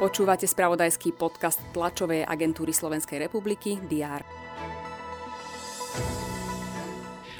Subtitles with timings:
[0.00, 4.24] Počúvate spravodajský podcast tlačovej agentúry Slovenskej republiky DR.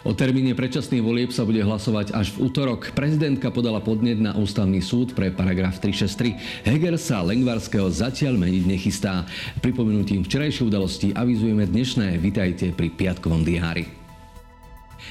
[0.00, 2.96] O termíne predčasných volieb sa bude hlasovať až v útorok.
[2.96, 6.68] Prezidentka podala podnet na ústavný súd pre paragraf 363.
[6.68, 9.28] Heger sa Lengvarského zatiaľ meniť nechystá.
[9.60, 12.16] Pripomenutím včerajšej udalosti avizujeme dnešné.
[12.16, 13.99] Vitajte pri piatkovom diári.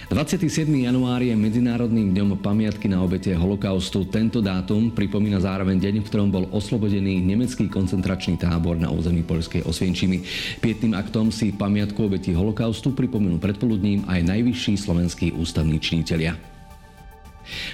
[0.10, 0.66] 27.
[0.74, 4.10] január je Medzinárodným dňom pamiatky na obete holokaustu.
[4.10, 9.70] Tento dátum pripomína zároveň deň, v ktorom bol oslobodený nemecký koncentračný tábor na území Poľskej
[9.70, 10.26] Osvienčimy.
[10.66, 16.59] Pietným aktom si pamiatku obeti holokaustu pripomenú predpoludním aj najvyšší slovenskí ústavní činitelia.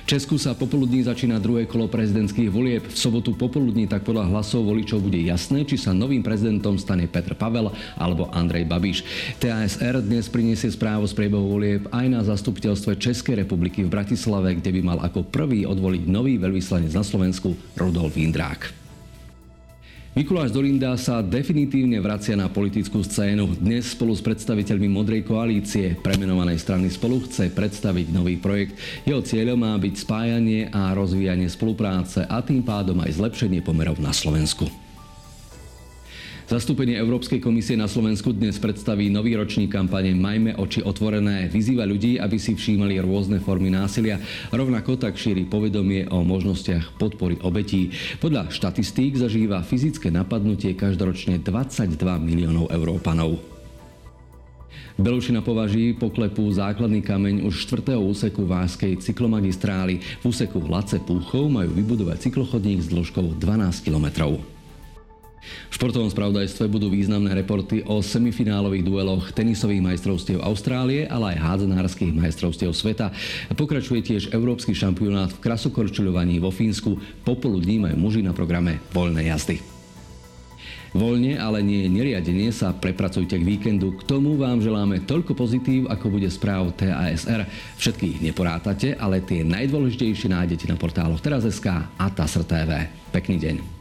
[0.03, 2.83] V Česku sa popoludní začína druhé kolo prezidentských volieb.
[2.87, 7.35] V sobotu popoludní tak podľa hlasov voličov bude jasné, či sa novým prezidentom stane Petr
[7.35, 8.97] Pavel alebo Andrej Babiš.
[9.41, 14.71] TASR dnes priniesie správu z priebehu volieb aj na zastupiteľstve Českej republiky v Bratislave, kde
[14.75, 18.84] by mal ako prvý odvoliť nový veľvyslanec na Slovensku Rudolf Indrák.
[20.15, 23.59] Mikuláš Dolinda sa definitívne vracia na politickú scénu.
[23.59, 28.79] Dnes spolu s predstaviteľmi Modrej koalície premenovanej strany Spolu chce predstaviť nový projekt.
[29.03, 34.15] Jeho cieľom má byť spájanie a rozvíjanie spolupráce a tým pádom aj zlepšenie pomerov na
[34.15, 34.84] Slovensku.
[36.45, 41.49] Zastúpenie Európskej komisie na Slovensku dnes predstaví nový ročník kampane Majme oči otvorené.
[41.49, 44.21] Vyzýva ľudí, aby si všímali rôzne formy násilia.
[44.53, 47.89] Rovnako tak šíri povedomie o možnostiach podpory obetí.
[48.21, 53.41] Podľa štatistík zažíva fyzické napadnutie každoročne 22 miliónov Európanov.
[55.01, 57.97] Belušina považí poklepu základný kameň už 4.
[57.97, 59.97] úseku Váskej cyklomagistrály.
[60.21, 64.54] V úseku Lace Púchov majú vybudovať cyklochodník s dĺžkou 12 kilometrov.
[65.69, 72.15] V športovom spravodajstve budú významné reporty o semifinálových dueloch tenisových majstrovstiev Austrálie, ale aj hádzanárskych
[72.15, 73.11] majstrovstiev sveta.
[73.53, 76.97] Pokračuje tiež Európsky šampionát v krasokorčuľovaní vo Fínsku.
[77.27, 79.75] Popoludní majú muži na programe voľné jazdy.
[80.95, 83.99] Voľne, ale nie neriadenie sa prepracujte k víkendu.
[83.99, 87.43] K tomu vám želáme toľko pozitív, ako bude správ TASR.
[87.75, 91.67] Všetkých neporátate, ale tie najdôležitejšie nájdete na portáloch teraz.sk
[91.99, 92.87] a TASR TV.
[93.11, 93.74] Pekný deň.